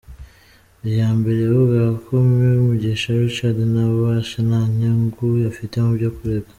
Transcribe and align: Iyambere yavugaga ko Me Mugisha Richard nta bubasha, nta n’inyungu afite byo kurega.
Iyambere 0.89 1.37
yavugaga 1.45 1.91
ko 2.05 2.13
Me 2.35 2.49
Mugisha 2.65 3.09
Richard 3.23 3.57
nta 3.71 3.85
bubasha, 3.91 4.37
nta 4.47 4.61
n’inyungu 4.69 5.23
afite 5.51 5.75
byo 5.97 6.09
kurega. 6.15 6.49